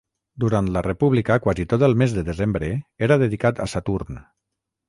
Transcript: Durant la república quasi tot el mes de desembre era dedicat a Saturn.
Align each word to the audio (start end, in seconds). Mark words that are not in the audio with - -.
Durant 0.43 0.69
la 0.77 0.81
república 0.87 1.35
quasi 1.43 1.67
tot 1.75 1.85
el 1.89 1.95
mes 2.03 2.17
de 2.17 2.23
desembre 2.31 2.73
era 3.09 3.21
dedicat 3.27 3.63
a 3.67 3.73
Saturn. 3.75 4.23